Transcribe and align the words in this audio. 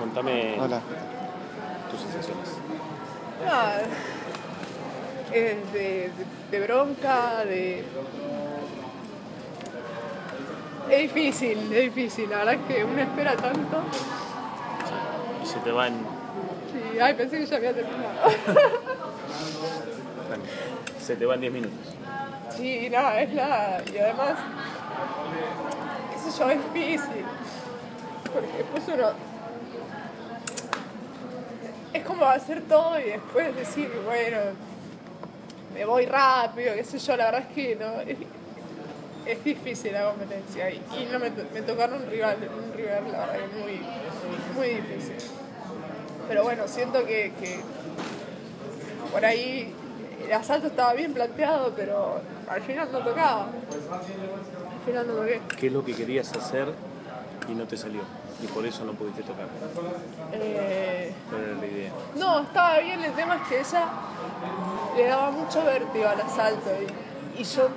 Contame 0.00 0.56
Hola. 0.58 0.80
tus 1.90 2.00
sensaciones. 2.00 2.48
Es 5.32 5.72
de, 5.72 5.78
de- 5.78 6.10
de 6.50 6.60
bronca, 6.66 7.44
de. 7.44 7.84
Es 10.90 10.98
difícil, 11.02 11.72
es 11.72 11.94
difícil. 11.94 12.28
La 12.30 12.38
verdad 12.38 12.54
es 12.54 12.60
que 12.74 12.84
uno 12.84 13.00
espera 13.00 13.36
tanto. 13.36 13.82
Y 15.42 15.46
se 15.46 15.58
te 15.60 15.70
van. 15.70 15.92
Sí, 16.72 16.98
ay, 16.98 17.14
pensé 17.14 17.38
que 17.38 17.46
ya 17.46 17.56
había 17.56 17.72
terminado. 17.74 18.30
se 20.98 21.14
te 21.16 21.26
van 21.26 21.40
10 21.40 21.52
minutos. 21.52 21.78
Sí, 22.56 22.88
nada, 22.90 23.20
es 23.20 23.32
la. 23.34 23.82
Y 23.94 23.98
además, 23.98 24.34
qué 26.12 26.30
sé 26.30 26.38
yo, 26.38 26.50
es 26.50 26.74
difícil. 26.74 27.24
Porque 28.32 28.48
después 28.58 28.82
uno. 28.88 29.29
Es 31.92 32.04
como 32.04 32.24
hacer 32.24 32.62
todo 32.62 32.98
y 33.00 33.04
después 33.04 33.54
decir, 33.56 33.90
bueno, 34.04 34.38
me 35.74 35.84
voy 35.84 36.06
rápido, 36.06 36.74
qué 36.74 36.84
sé 36.84 36.98
yo, 36.98 37.16
la 37.16 37.26
verdad 37.26 37.46
es 37.48 37.54
que 37.54 37.76
no. 37.76 38.00
Es, 38.00 38.18
difícil 39.44 39.92
la 39.92 40.10
competencia 40.10 40.70
y, 40.70 41.08
no 41.12 41.20
me, 41.20 41.30
me 41.30 41.62
tocaron 41.62 42.02
un 42.02 42.10
rival, 42.10 42.36
un 42.38 42.72
rival, 42.76 43.12
la 43.12 43.26
verdad 43.26 43.34
que 43.34 43.58
muy, 43.58 43.80
muy 44.56 44.68
difícil. 44.80 45.14
Pero 46.26 46.42
bueno, 46.42 46.66
siento 46.66 47.04
que, 47.06 47.32
que 47.40 47.60
por 49.12 49.24
ahí 49.24 49.72
el 50.24 50.32
asalto 50.32 50.68
estaba 50.68 50.94
bien 50.94 51.12
planteado, 51.12 51.72
pero 51.76 52.20
al 52.48 52.62
final 52.62 52.90
no 52.92 52.98
tocaba. 53.00 53.46
Al 53.46 54.84
final 54.86 55.06
no 55.06 55.14
toqué. 55.14 55.40
¿Qué 55.58 55.66
es 55.66 55.72
lo 55.72 55.84
que 55.84 55.94
querías 55.94 56.32
hacer 56.36 56.68
y 57.48 57.52
no 57.54 57.64
te 57.66 57.76
salió? 57.76 58.02
Y 58.42 58.46
por 58.46 58.64
eso 58.64 58.84
no 58.84 58.92
pudiste 58.94 59.22
tocar. 59.22 59.46
Eh, 60.32 61.12
¿Cuál 61.28 61.42
era 61.42 61.54
la 61.54 61.66
idea? 61.66 61.92
no, 62.16 62.40
estaba 62.40 62.78
bien, 62.78 63.02
el 63.04 63.12
tema 63.12 63.36
es 63.36 63.48
que 63.48 63.60
ella 63.60 63.84
le 64.96 65.04
daba 65.04 65.30
mucho 65.30 65.62
vértigo 65.64 66.08
al 66.08 66.20
asalto 66.20 66.70
y, 67.36 67.40
y 67.40 67.44
yo 67.44 67.68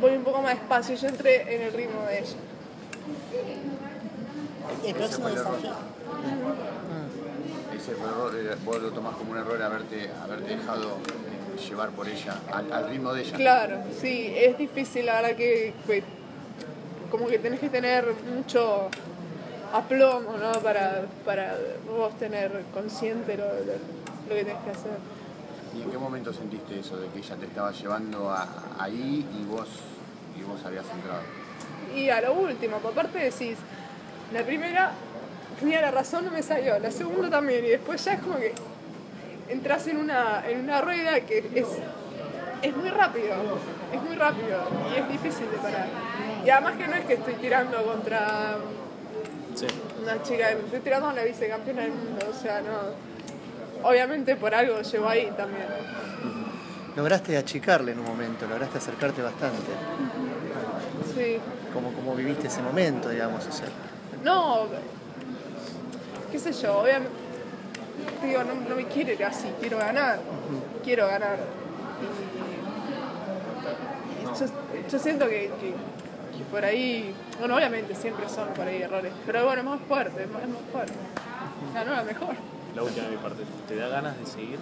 voy 0.00 0.16
un 0.16 0.24
poco 0.24 0.42
más 0.42 0.54
despacio, 0.54 0.96
yo 0.96 1.08
entré 1.08 1.54
en 1.54 1.62
el 1.62 1.72
ritmo 1.72 2.02
de 2.02 2.18
ella. 2.18 2.36
El 4.84 4.94
próximo 4.94 5.28
desafío. 5.28 5.70
Ese 7.76 7.92
fue 7.94 8.08
el 8.40 8.46
error, 8.46 8.58
vos 8.64 8.82
lo 8.82 8.90
tomás 8.90 9.16
como 9.16 9.32
un 9.32 9.38
error 9.38 9.62
haberte, 9.62 10.10
haberte 10.22 10.56
dejado 10.56 10.96
eh, 10.96 11.60
llevar 11.68 11.90
por 11.90 12.08
ella, 12.08 12.40
al, 12.52 12.72
al 12.72 12.88
ritmo 12.88 13.12
de 13.12 13.22
ella. 13.22 13.36
Claro, 13.36 13.78
sí, 14.00 14.32
es 14.36 14.56
difícil, 14.58 15.06
la 15.06 15.20
verdad 15.20 15.36
que, 15.36 15.74
que 15.86 16.02
como 17.10 17.26
que 17.26 17.38
tenés 17.38 17.60
que 17.60 17.68
tener 17.68 18.06
mucho 18.34 18.88
aplomo, 19.72 20.36
¿no? 20.36 20.52
Para, 20.60 21.02
para 21.24 21.54
vos 21.88 22.16
tener 22.18 22.62
consciente 22.72 23.36
lo, 23.36 23.44
lo- 23.44 24.04
lo 24.28 24.34
que 24.34 24.44
tenés 24.44 24.62
que 24.64 24.70
hacer. 24.70 24.92
¿Y 25.76 25.82
en 25.82 25.90
qué 25.90 25.98
momento 25.98 26.32
sentiste 26.32 26.78
eso, 26.80 26.96
de 26.96 27.08
que 27.08 27.18
ella 27.18 27.36
te 27.36 27.46
estaba 27.46 27.72
llevando 27.72 28.30
a- 28.30 28.48
ahí 28.78 29.26
y 29.38 29.44
vos, 29.44 29.68
y 30.38 30.42
vos 30.42 30.64
habías 30.64 30.84
entrado? 30.90 31.20
Y 31.94 32.08
a 32.10 32.20
lo 32.20 32.32
último, 32.34 32.78
por 32.78 32.92
aparte 32.92 33.18
decís, 33.18 33.58
la 34.32 34.42
primera 34.42 34.92
tenía 35.60 35.80
la 35.80 35.90
razón, 35.90 36.24
no 36.24 36.30
me 36.30 36.42
salió, 36.42 36.78
la 36.78 36.90
segunda 36.90 37.28
también, 37.30 37.64
y 37.64 37.68
después 37.68 38.04
ya 38.04 38.14
es 38.14 38.20
como 38.20 38.36
que 38.36 38.52
entras 39.48 39.86
en 39.88 39.98
una, 39.98 40.42
en 40.48 40.60
una 40.60 40.80
rueda 40.80 41.20
que 41.20 41.38
es, 41.54 41.66
es 42.62 42.76
muy 42.76 42.88
rápido, 42.90 43.34
es 43.92 44.02
muy 44.02 44.16
rápido 44.16 44.62
y 44.94 44.98
es 45.00 45.08
difícil 45.08 45.50
de 45.50 45.58
parar. 45.58 45.86
Y 46.44 46.50
además 46.50 46.74
que 46.76 46.86
no 46.88 46.94
es 46.94 47.04
que 47.04 47.14
estoy 47.14 47.34
tirando 47.34 47.82
contra 47.84 48.56
Sí. 49.54 49.66
una 50.02 50.22
chica, 50.22 50.50
estoy 50.50 50.80
tirando 50.80 51.08
a 51.08 51.12
la 51.12 51.22
vicecampeona 51.24 51.82
del 51.82 51.92
mundo, 51.92 52.26
o 52.30 52.34
sea, 52.34 52.60
no. 52.60 53.88
Obviamente 53.88 54.34
por 54.36 54.54
algo 54.54 54.80
llevo 54.80 55.08
ahí 55.08 55.30
también. 55.36 55.66
Lograste 56.96 57.36
achicarle 57.36 57.92
en 57.92 57.98
un 58.00 58.06
momento, 58.06 58.46
lograste 58.46 58.78
acercarte 58.78 59.20
bastante. 59.22 59.72
Sí. 61.14 61.38
¿Cómo, 61.72 61.92
cómo 61.92 62.14
viviste 62.14 62.46
ese 62.48 62.62
momento, 62.62 63.08
digamos? 63.10 63.46
O 63.46 63.52
sea, 63.52 63.66
No, 64.22 64.66
qué 66.32 66.38
sé 66.38 66.52
yo, 66.52 66.78
obviamente, 66.80 67.10
digo, 68.22 68.42
no, 68.44 68.54
no 68.68 68.74
me 68.76 68.86
quiero 68.86 69.12
ir 69.12 69.24
así, 69.24 69.48
quiero 69.60 69.78
ganar, 69.78 70.18
quiero 70.82 71.06
ganar. 71.06 71.38
Y, 74.20 74.22
y 74.22 74.24
yo, 74.24 74.46
yo 74.90 74.98
siento 74.98 75.26
que, 75.28 75.50
que- 75.60 75.74
que 76.38 76.44
por 76.44 76.64
ahí, 76.64 77.14
bueno, 77.38 77.56
obviamente 77.56 77.94
siempre 77.94 78.28
son 78.28 78.48
por 78.48 78.66
ahí 78.66 78.82
errores, 78.82 79.12
pero 79.26 79.44
bueno, 79.44 79.60
es 79.62 79.66
más 79.68 79.80
fuerte, 79.88 80.22
es 80.24 80.30
más, 80.30 80.42
más 80.48 80.60
fuerte. 80.72 80.94
Ganó 81.74 81.92
la 81.92 82.02
mejor. 82.04 82.34
La 82.74 82.82
última 82.82 83.04
de 83.06 83.10
mi 83.12 83.16
parte. 83.22 83.42
¿Te 83.68 83.76
da 83.76 83.88
ganas 83.88 84.18
de 84.18 84.26
seguir? 84.26 84.58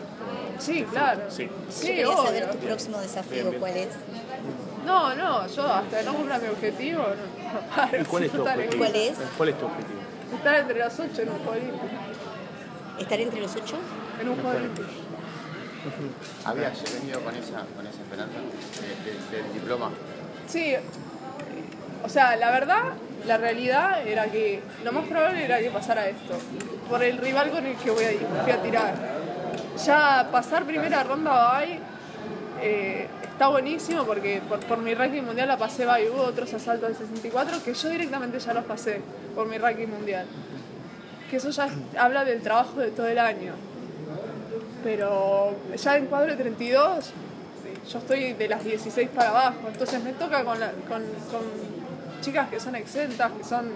Sí, 0.58 0.84
claro. 0.84 1.22
Sí. 1.30 1.44
Yo 1.46 1.72
Sí, 1.72 2.02
saber 2.26 2.50
tu 2.50 2.58
próximo 2.58 2.98
desafío, 3.00 3.32
Bien, 3.36 3.48
bien. 3.50 3.60
¿cuál 3.60 3.76
es? 3.76 3.88
No, 4.84 5.14
no, 5.14 5.46
yo 5.46 5.66
hasta 5.72 6.02
no 6.02 6.12
cumpla 6.14 6.38
mi 6.38 6.48
objetivo, 6.48 7.02
no, 7.02 7.52
no 7.60 7.60
paro. 7.74 8.02
¿Y 8.02 8.04
cuál 8.04 8.24
es 8.24 8.32
tu 8.32 8.42
objetivo? 8.42 8.76
¿Cuál 8.78 8.96
es? 8.96 9.14
¿Cuál 9.36 9.48
es 9.48 9.58
tu 9.58 9.64
objetivo? 9.66 10.00
Estar 10.36 10.54
entre 10.56 10.78
las 10.78 11.00
ocho 11.00 11.22
en 11.22 11.28
un 11.30 11.38
juego. 11.38 11.78
¿Estar 12.98 13.20
entre 13.20 13.40
los 13.40 13.56
ocho? 13.56 13.76
En 14.20 14.28
un 14.28 14.36
juego. 14.42 14.58
¿Habías 16.44 16.82
venido 17.00 17.20
con 17.20 17.34
esa, 17.34 17.64
con 17.74 17.86
esa 17.86 18.00
esperanza 18.02 18.34
de- 18.38 19.36
de- 19.36 19.42
del 19.42 19.52
diploma? 19.54 19.90
Sí, 20.46 20.74
o 22.04 22.08
sea, 22.08 22.36
la 22.36 22.50
verdad, 22.50 22.82
la 23.26 23.36
realidad 23.36 24.06
era 24.06 24.26
que 24.26 24.60
lo 24.84 24.92
más 24.92 25.06
probable 25.06 25.44
era 25.44 25.58
que 25.60 25.70
pasara 25.70 26.08
esto, 26.08 26.34
por 26.88 27.02
el 27.02 27.18
rival 27.18 27.50
con 27.50 27.64
el 27.64 27.76
que 27.76 27.90
voy 27.90 28.04
a 28.04 28.42
fui 28.42 28.52
a 28.52 28.62
tirar. 28.62 28.94
Ya 29.84 30.28
pasar 30.30 30.64
primera 30.64 31.02
ronda 31.02 31.58
bye 31.60 31.78
eh, 32.60 33.06
está 33.22 33.48
buenísimo 33.48 34.04
porque 34.04 34.40
por, 34.68 34.78
mi 34.78 34.94
ranking 34.94 35.22
mundial 35.22 35.48
la 35.48 35.56
pasé 35.56 35.86
bye, 35.86 36.08
hubo 36.10 36.22
otros 36.22 36.52
asaltos 36.54 36.88
del 36.88 36.96
64 37.08 37.62
que 37.64 37.74
yo 37.74 37.88
directamente 37.88 38.38
ya 38.38 38.52
los 38.54 38.64
pasé 38.64 39.00
por 39.34 39.46
mi 39.46 39.58
ranking 39.58 39.88
mundial. 39.88 40.26
Que 41.30 41.36
eso 41.36 41.50
ya 41.50 41.68
habla 41.98 42.24
del 42.24 42.42
trabajo 42.42 42.78
de 42.80 42.90
todo 42.90 43.06
el 43.08 43.18
año. 43.18 43.54
Pero 44.84 45.54
ya 45.76 45.96
en 45.96 46.06
cuadro 46.06 46.32
de 46.32 46.42
32, 46.42 47.04
sí, 47.06 47.12
yo 47.90 47.98
estoy 47.98 48.32
de 48.34 48.48
las 48.48 48.62
16 48.64 49.08
para 49.14 49.30
abajo, 49.30 49.60
entonces 49.68 50.02
me 50.02 50.12
toca 50.12 50.44
con, 50.44 50.58
la- 50.60 50.72
con 50.88 51.02
chicas 52.22 52.48
que 52.48 52.58
son 52.58 52.74
exentas, 52.76 53.30
que 53.32 53.44
son... 53.44 53.70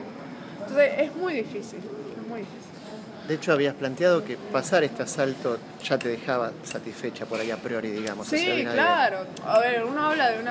Entonces 0.61 0.91
es 0.99 1.15
muy 1.15 1.35
difícil, 1.35 1.79
es 1.79 2.29
muy 2.29 2.41
difícil. 2.41 3.29
de 3.29 3.35
hecho, 3.35 3.53
habías 3.53 3.75
planteado 3.75 4.25
que 4.25 4.37
pasar 4.37 4.83
este 4.85 5.03
asalto 5.03 5.59
ya 5.85 5.99
te 5.99 6.09
dejaba 6.09 6.53
satisfecha 6.65 7.27
por 7.27 7.39
ahí 7.41 7.51
a 7.51 7.57
priori, 7.59 7.91
digamos. 7.91 8.27
Sí, 8.27 8.65
claro. 8.73 9.19
A 9.47 9.59
ver, 9.59 9.85
uno 9.85 10.07
habla 10.07 10.31
de 10.31 10.39
un 10.41 10.47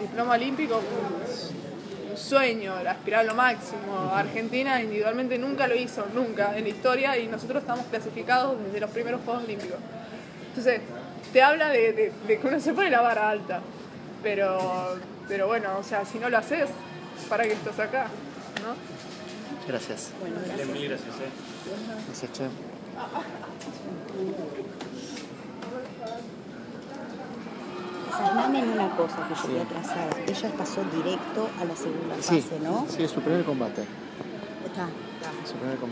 diploma 0.00 0.34
olímpico 0.34 0.74
como 0.76 2.10
un 2.12 2.16
sueño, 2.16 2.78
el 2.78 2.86
aspirar 2.86 3.20
a 3.20 3.24
lo 3.24 3.34
máximo. 3.34 4.10
Argentina 4.14 4.80
individualmente 4.80 5.36
nunca 5.38 5.66
lo 5.66 5.74
hizo, 5.74 6.06
nunca 6.14 6.56
en 6.56 6.64
la 6.64 6.70
historia, 6.70 7.18
y 7.18 7.26
nosotros 7.26 7.62
estamos 7.62 7.84
clasificados 7.86 8.56
desde 8.64 8.80
los 8.80 8.90
primeros 8.90 9.20
Juegos 9.24 9.44
Olímpicos. 9.44 9.78
Entonces, 10.48 10.80
te 11.32 11.42
habla 11.42 11.68
de, 11.70 11.92
de- 11.92 12.12
de 12.26 12.38
que 12.38 12.46
uno 12.46 12.60
se 12.60 12.72
pone 12.74 12.90
la 12.90 13.00
vara 13.00 13.28
alta. 13.30 13.60
Pero, 14.22 14.96
pero 15.28 15.46
bueno, 15.46 15.78
o 15.78 15.82
sea, 15.82 16.04
si 16.04 16.18
no 16.18 16.28
lo 16.30 16.38
haces, 16.38 16.68
¿para 17.28 17.44
qué 17.44 17.52
estás 17.52 17.78
acá? 17.78 18.06
¿no? 18.62 18.74
Gracias. 19.68 20.10
Bueno, 20.20 20.36
gracias. 20.44 20.68
mil 20.68 20.88
gracias, 20.88 21.14
eh. 21.16 21.30
Gracias, 22.08 22.32
che. 22.32 22.48
En 28.54 28.68
una 28.68 28.90
cosa 28.96 29.26
que 29.28 29.34
yo 29.34 29.48
voy 29.54 29.60
atrasada. 29.60 30.10
Ella 30.26 30.50
pasó 30.56 30.82
directo 30.94 31.48
a 31.60 31.64
la 31.64 31.74
segunda 31.74 32.14
Sí, 32.20 32.40
fase, 32.40 32.60
¿no? 32.60 32.86
sí, 32.88 33.02
es 33.02 33.10
su 33.10 33.20
primer 33.20 33.44
combate. 33.44 33.82
Está. 34.66 34.88
Su 35.46 35.54
primer 35.54 35.78
combate. 35.78 35.86